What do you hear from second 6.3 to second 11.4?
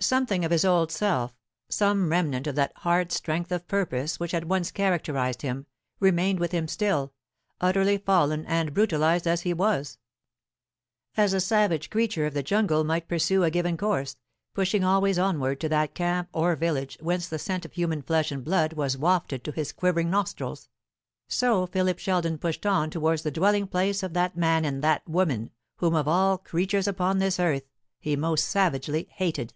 with him still, utterly fallen and brutalized as he was. As a